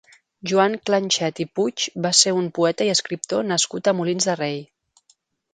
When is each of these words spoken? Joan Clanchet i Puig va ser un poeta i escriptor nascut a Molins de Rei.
Joan 0.51 0.77
Clanchet 0.89 1.41
i 1.43 1.45
Puig 1.59 1.85
va 2.07 2.13
ser 2.21 2.33
un 2.39 2.47
poeta 2.57 2.87
i 2.89 2.93
escriptor 2.97 3.47
nascut 3.53 3.91
a 3.93 3.95
Molins 4.01 4.31
de 4.31 4.39
Rei. 4.45 4.61